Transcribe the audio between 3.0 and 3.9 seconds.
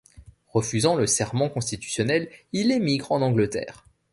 en Angleterre.